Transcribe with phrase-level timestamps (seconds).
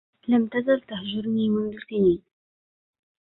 [0.27, 2.23] لم تزل تهجرني منذ سنين